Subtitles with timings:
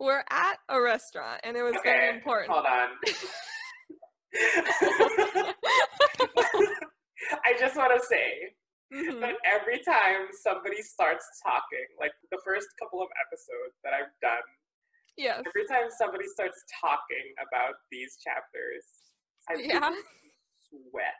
[0.00, 2.50] we're at a restaurant and it was Okay, very important.
[2.50, 2.88] Hold on.
[7.44, 8.54] I just want to say
[8.92, 9.20] Mhm.
[9.20, 14.42] that every time somebody starts talking, like the first couple of episodes that I've done,
[15.16, 15.44] Yes.
[15.46, 18.86] every time somebody starts talking about these chapters,
[19.48, 19.94] I Yeah.
[20.68, 21.14] sweat.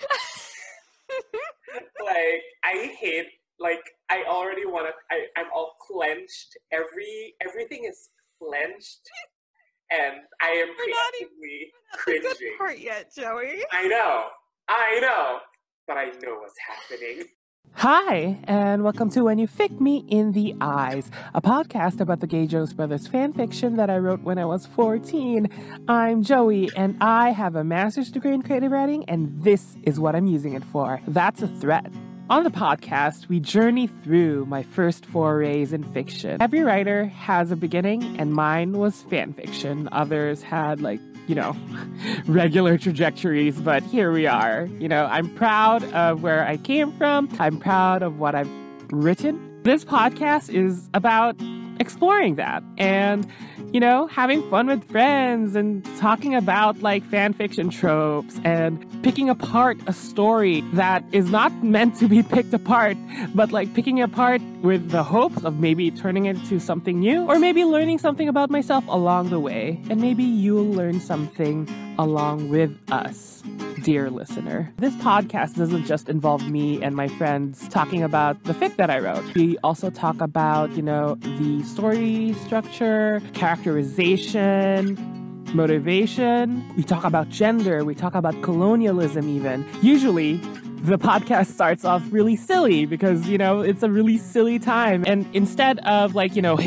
[2.00, 8.10] like I hate like I already want to I I'm all clenched every everything is
[8.38, 9.08] clenched
[9.90, 11.32] and I am We're not even
[11.96, 13.64] preemptively That's the good part yet, Joey.
[13.72, 14.24] I know.
[14.68, 15.38] I know.
[15.86, 17.26] But I know what's happening.
[17.76, 22.26] Hi, and welcome to When You Fick Me in the Eyes, a podcast about the
[22.26, 25.48] Gay Jonas Brothers fan fiction that I wrote when I was 14.
[25.88, 30.14] I'm Joey, and I have a master's degree in creative writing, and this is what
[30.14, 31.00] I'm using it for.
[31.08, 31.92] That's a threat.
[32.30, 36.40] On the podcast, we journey through my first forays in fiction.
[36.40, 39.90] Every writer has a beginning, and mine was fan fiction.
[39.92, 41.54] Others had, like, you know,
[42.26, 44.64] regular trajectories, but here we are.
[44.78, 47.28] You know, I'm proud of where I came from.
[47.38, 48.50] I'm proud of what I've
[48.90, 49.62] written.
[49.62, 51.36] This podcast is about
[51.80, 53.26] exploring that and,
[53.72, 59.28] you know, having fun with friends and talking about like fan fiction tropes and picking
[59.28, 62.96] apart a story that is not meant to be picked apart,
[63.34, 67.38] but like picking apart with the hopes of maybe turning it into something new or
[67.38, 69.80] maybe learning something about myself along the way.
[69.90, 73.42] And maybe you'll learn something along with us,
[73.82, 74.72] dear listener.
[74.78, 78.98] This podcast doesn't just involve me and my friends talking about the fic that I
[78.98, 79.34] wrote.
[79.34, 84.96] We also talk about, you know, the story structure, characterization,
[85.54, 86.64] motivation.
[86.76, 87.84] We talk about gender.
[87.84, 89.66] We talk about colonialism, even.
[89.82, 90.36] Usually,
[90.82, 95.04] the podcast starts off really silly because, you know, it's a really silly time.
[95.06, 96.58] And instead of, like, you know,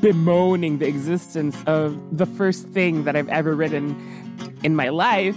[0.00, 3.94] bemoaning the existence of the first thing that I've ever written
[4.62, 5.36] in my life,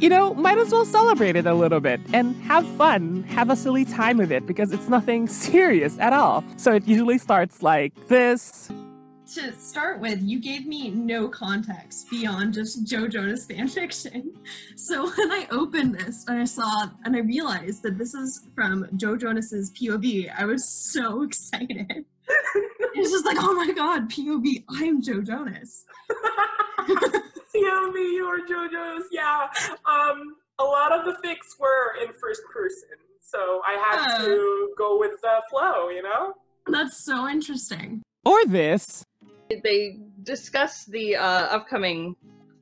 [0.00, 3.56] you know, might as well celebrate it a little bit and have fun, have a
[3.56, 6.44] silly time with it because it's nothing serious at all.
[6.56, 8.70] So it usually starts like this.
[9.34, 14.26] to start with, you gave me no context beyond just Joe Jonas fanfiction.
[14.76, 18.86] So when I opened this and I saw and I realized that this is from
[18.96, 22.04] Joe Jonas's POV, I was so excited.
[22.94, 25.84] It's just like, oh my god, POV, I'm Joe Jonas.
[27.54, 29.06] Yeah, me or JoJo's.
[29.10, 29.46] Yeah.
[29.86, 32.88] Um, a lot of the fics were in first person,
[33.20, 34.24] so I had Uh.
[34.26, 35.88] to go with the flow.
[35.88, 36.34] You know.
[36.66, 38.02] That's so interesting.
[38.24, 39.04] Or this.
[39.50, 42.16] they discuss the uh, upcoming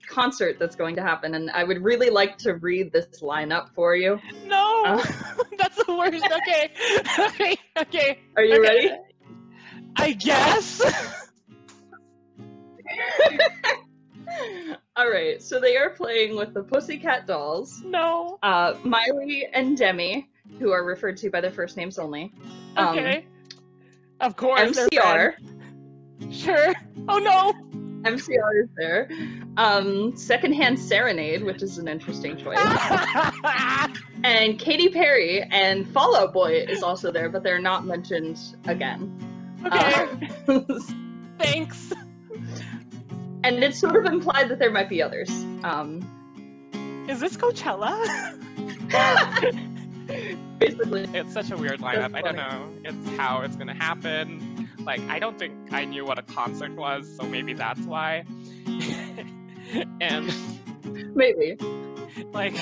[0.08, 3.94] concert that's going to happen, and I would really like to read this lineup for
[3.94, 4.18] you.
[4.46, 5.04] No, Uh.
[5.58, 6.24] that's the worst.
[6.24, 6.72] Okay,
[7.18, 8.18] okay, okay.
[8.36, 8.68] Are you Okay.
[8.68, 8.90] ready?
[9.96, 10.82] I guess.
[15.02, 18.38] All right, so they are playing with the Pussycat Dolls, no.
[18.44, 20.30] uh, Miley and Demi,
[20.60, 22.32] who are referred to by their first names only.
[22.76, 23.26] Um, Okay.
[24.20, 24.60] of course.
[24.78, 25.34] MCR.
[26.30, 26.72] Sure.
[27.08, 27.52] Oh no.
[28.08, 29.08] MCR is there.
[29.56, 32.58] Um, Secondhand Serenade, which is an interesting choice.
[34.22, 39.10] and Katy Perry and Fall Out Boy is also there, but they're not mentioned again.
[39.66, 40.06] okay.
[40.46, 40.60] Uh,
[41.40, 41.92] Thanks.
[43.44, 45.30] And it's sort of implied that there might be others.
[45.64, 46.00] Um,
[47.08, 47.92] Is this Coachella?
[50.58, 52.14] basically, It's such a weird lineup.
[52.14, 52.68] I don't know.
[52.84, 54.68] It's how it's gonna happen.
[54.78, 58.24] Like, I don't think I knew what a concert was, so maybe that's why.
[60.00, 60.34] and
[61.14, 61.56] maybe.
[62.32, 62.54] like,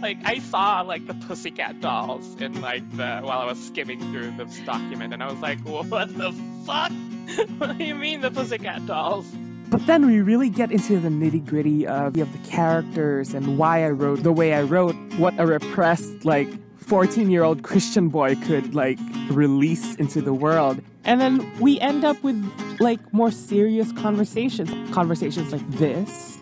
[0.00, 4.32] like I saw like the Pussycat Dolls in like the while I was skimming through
[4.32, 6.32] this document, and I was like, what the
[6.66, 6.92] fuck?
[7.58, 9.26] what do you mean the Pussycat Dolls?
[9.72, 13.86] But then we really get into the nitty gritty of, of the characters and why
[13.86, 16.46] I wrote the way I wrote, what a repressed, like,
[16.76, 18.98] 14 year old Christian boy could, like,
[19.30, 20.82] release into the world.
[21.04, 22.36] And then we end up with,
[22.80, 24.68] like, more serious conversations.
[24.92, 26.38] Conversations like this.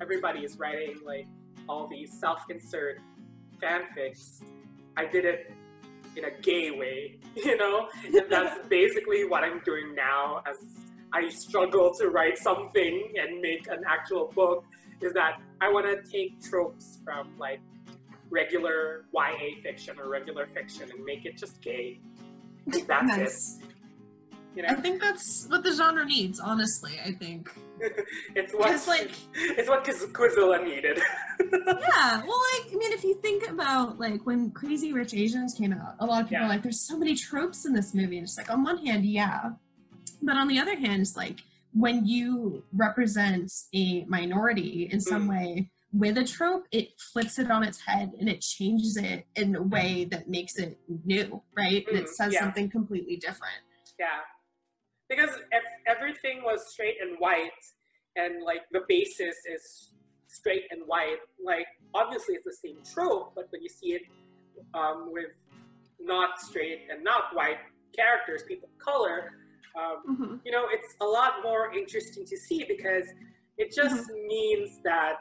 [0.00, 1.26] Everybody is writing like
[1.68, 3.00] all these self-insert
[3.60, 4.44] fanfics.
[4.96, 5.52] I did it
[6.14, 10.56] in a gay way, you know, and that's basically what I'm doing now as
[11.12, 14.64] I struggle to write something and make an actual book.
[15.00, 17.60] Is that I want to take tropes from like
[18.30, 22.00] regular YA fiction or regular fiction and make it just gay.
[22.66, 23.58] That's Nice.
[23.62, 23.64] it.
[24.56, 27.48] You I think that's what the genre needs, honestly, I think.
[28.34, 30.98] it's what like, it's what Quiz- Quizilla needed.
[31.52, 35.72] yeah, well, like, I mean, if you think about, like, when Crazy Rich Asians came
[35.72, 36.46] out, a lot of people Yeah.
[36.46, 38.18] are like, there's so many tropes in this movie.
[38.18, 39.50] And it's like, on one hand, yeah.
[40.22, 41.40] But on the other hand, it's like
[41.72, 45.28] when you represent a minority in some Mm.
[45.28, 49.54] way with a trope, it flips it on its head and it changes it in
[49.56, 51.86] a way that makes it new, right?
[51.88, 52.40] And it Mm, says yeah.
[52.40, 53.62] something completely different.
[53.98, 54.20] Yeah.
[55.08, 57.50] Because if everything was straight and white,
[58.16, 59.94] and like the basis is
[60.26, 64.02] straight and white, like obviously it's the same trope, but when you see it
[64.74, 65.30] um, with
[66.00, 67.58] not straight and not white
[67.96, 69.32] characters, people of color,
[69.78, 70.40] um, Mhm.
[70.44, 73.06] you know, it's a lot more interesting to see because
[73.56, 75.20] it just means that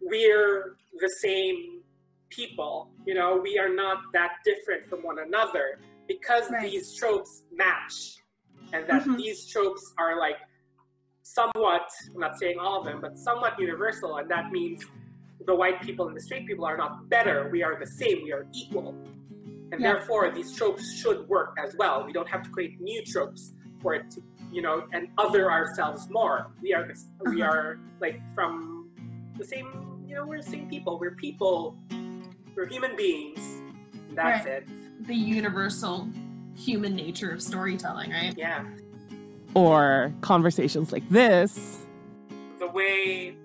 [0.00, 1.82] we're the same
[2.30, 2.90] people.
[3.06, 6.70] You know, we are not that different from one another because Right.
[6.70, 8.22] these tropes match
[8.72, 9.16] and that Mhm.
[9.18, 10.38] these tropes are like
[11.22, 14.16] somewhat, I'm not saying all of them, but somewhat universal.
[14.16, 14.84] And that means
[15.44, 17.48] the white people and the straight people are not better.
[17.50, 18.22] We are the same.
[18.22, 18.90] We are equal.
[19.72, 19.94] And Yeah.
[19.94, 22.04] therefore, these tropes should work as well.
[22.04, 23.52] We don't have to create new tropes
[23.86, 26.48] for it to, you know, and other ourselves more.
[26.60, 27.52] We are, this, we Uh-huh.
[27.52, 28.90] are like from
[29.38, 30.98] the same, you know, we're the same people.
[30.98, 31.78] We're people.
[32.56, 33.38] We're human beings.
[34.12, 34.54] That's Right.
[34.64, 35.06] it.
[35.06, 36.08] The universal
[36.56, 38.34] human nature of storytelling, right?
[38.36, 38.64] Yeah.
[39.54, 41.82] Or conversations like this.
[42.58, 43.36] the way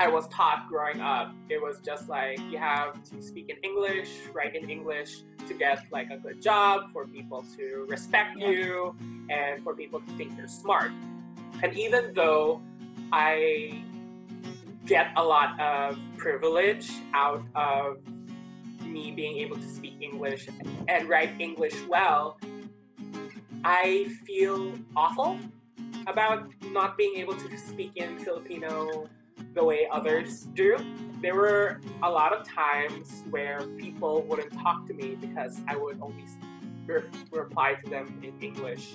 [0.00, 4.08] I was taught growing up, it was just like you have to speak in English,
[4.32, 5.12] write in English
[5.46, 8.94] to get like a good job, for people to respect you,
[9.30, 10.92] and for people to think you're smart.
[11.62, 12.60] And even though
[13.12, 13.82] I
[14.86, 17.98] get a lot of privilege out of
[18.82, 20.48] me being able to speak English
[20.88, 22.38] and write English well,
[23.64, 25.38] I feel awful
[26.06, 29.08] about not being able to speak in Filipino
[29.54, 30.76] the way others do.
[31.24, 35.98] There were a lot of times where people wouldn't talk to me because I would
[36.02, 36.26] only
[36.84, 38.94] re- reply to them in English.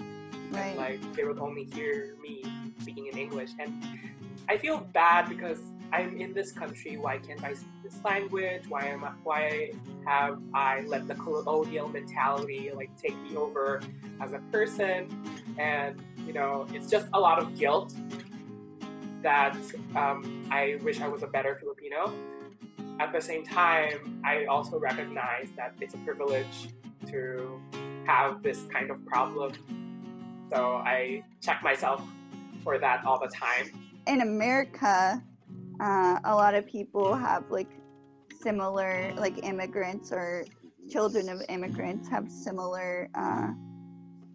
[0.51, 0.61] Right.
[0.61, 2.43] And like they would only hear me
[2.81, 3.49] speaking in English.
[3.57, 3.83] And
[4.47, 5.57] I feel bad because
[5.91, 6.97] I'm in this country.
[6.97, 8.61] Why can't I speak this language?
[8.69, 9.71] Why am I, why
[10.05, 13.81] have I let the colonial mentality like take me over
[14.21, 15.09] as a person?
[15.57, 17.95] And you know, it's just a lot of guilt
[19.21, 19.57] that
[19.95, 22.13] um, I wish I was a better Filipino.
[22.99, 26.69] At the same time, I also recognize that it's a privilege
[27.07, 27.61] to
[28.05, 29.53] have this kind of problem.
[30.51, 32.03] So I check myself
[32.63, 33.71] for that all the time.
[34.07, 35.21] in America,
[35.79, 37.69] uh, a lot of people have like
[38.41, 40.45] similar, like immigrants or
[40.89, 43.49] children of immigrants have similar uh,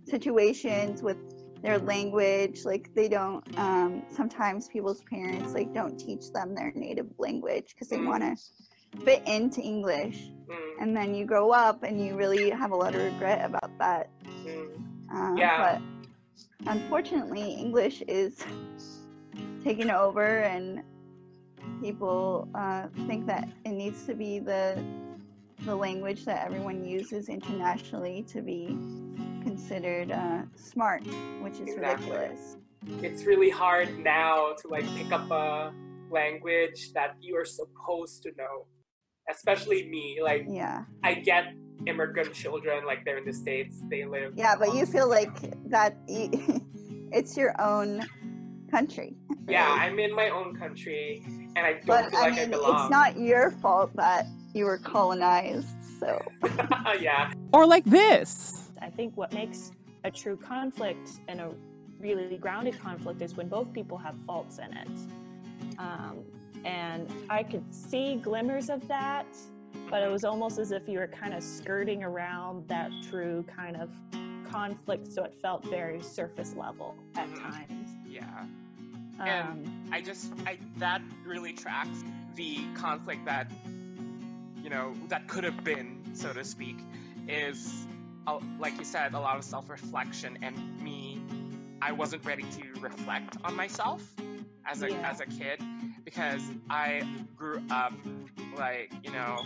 [0.06, 1.16] situations with
[1.64, 2.64] their language.
[2.64, 3.42] Like they don't.
[3.58, 8.36] Um, sometimes people's parents like don't teach them their native language because they want to
[9.04, 12.94] fit into English, Mm, and then you grow up and you really have a lot
[12.94, 14.10] of regret about that.
[15.12, 15.80] Uh, Yeah.
[15.80, 18.44] But unfortunately, English is
[19.64, 20.82] taken over, and
[21.80, 24.84] people uh, think that it needs to be the
[25.64, 28.76] the language that everyone uses internationally to be
[29.44, 31.02] considered uh, smart,
[31.42, 32.10] which is Exactly.
[32.10, 32.56] ridiculous.
[33.02, 35.72] It's really hard now to like pick up a
[36.10, 38.66] language that you are supposed to know.
[39.30, 41.44] Especially me, like Yeah, I get
[41.86, 44.32] immigrant children, like they're in the states, they live.
[44.36, 45.34] yeah, but you amongst- feel like
[45.70, 46.30] that y-
[47.12, 48.04] it's your own
[48.70, 49.16] country.
[49.48, 51.22] Yeah, I'm in my own country,
[51.56, 52.80] and I don't But feel I like I mean, belong.
[52.82, 55.68] it's not your fault that you were colonized.
[56.00, 56.20] So
[57.00, 58.63] yeah, Or like this.
[58.84, 59.72] I think what makes
[60.04, 61.50] a true conflict and a
[61.98, 65.78] really grounded conflict is when both people have faults in it.
[65.78, 66.18] Um,
[66.66, 69.26] and I could see glimmers of that,
[69.88, 73.76] but it was almost as if you were kind of skirting around that true kind
[73.76, 73.88] of
[74.50, 77.40] conflict, so it felt very surface level at Mhm.
[77.40, 77.96] times.
[78.06, 78.46] Yeah.
[79.18, 83.50] And- Um, I just I that really tracks the conflict that
[84.62, 86.76] you know that could have been, so to speak,
[87.28, 87.86] is
[88.58, 91.20] like you said, a lot of self-reflection and me.
[91.82, 94.02] I wasn't ready to reflect on myself
[94.66, 95.10] as a Yeah.
[95.10, 95.60] as a kid
[96.04, 97.02] because I
[97.36, 97.92] grew up
[98.56, 99.38] like you know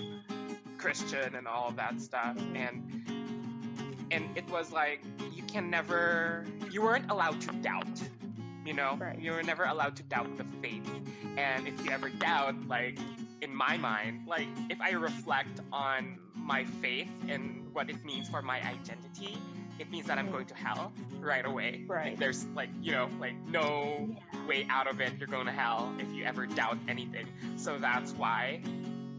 [0.76, 2.74] Christian and all of that stuff and
[4.12, 5.00] and it was like
[5.32, 8.00] you can never you weren't allowed to doubt
[8.64, 9.18] you know Right.
[9.18, 10.88] you were never allowed to doubt the faith
[11.36, 12.98] and if you ever doubt like
[13.42, 18.42] in my mind like if i reflect on my faith and what it means for
[18.42, 19.32] my identity
[19.78, 22.18] it means that i'm going to hell right away Like, Right.
[22.22, 24.08] there's like you know like no
[24.48, 28.10] way out of it you're going to hell if you ever doubt anything so that's
[28.22, 28.60] why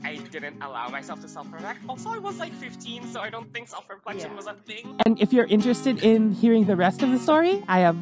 [0.04, 1.80] I didn't allow myself to self-reflect.
[1.90, 4.36] Also, I was like 15, so I don't think self-reflection Yeah.
[4.40, 4.96] was a thing.
[5.06, 7.98] And if you're interested in hearing the rest of the story, I have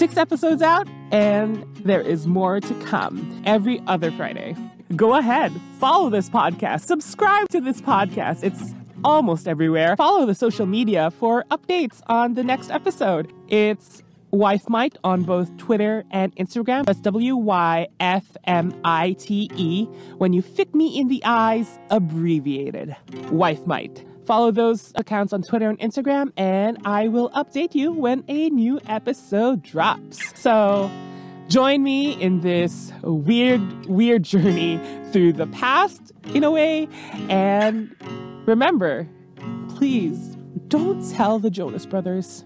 [0.00, 4.56] six episodes out and there is more to come every other Friday.
[4.96, 8.42] Go ahead, follow this podcast, subscribe to this podcast.
[8.42, 8.74] It's
[9.04, 9.96] almost everywhere.
[9.96, 13.32] Follow the social media for updates on the next episode.
[13.48, 16.84] It's Wife Might on both Twitter and Instagram.
[16.84, 19.84] That's W Y F M I T E.
[20.18, 22.94] When you fit me in the eyes, abbreviated.
[23.30, 24.04] Wife Might.
[24.26, 28.78] Follow those accounts on Twitter and Instagram, and I will update you when a new
[28.86, 30.38] episode drops.
[30.38, 30.90] So
[31.48, 34.78] join me in this weird, weird journey
[35.12, 36.88] through the past in a way.
[37.30, 37.96] And
[38.48, 39.06] remember,
[39.76, 40.36] please
[40.68, 42.44] don't tell the Jonas Brothers.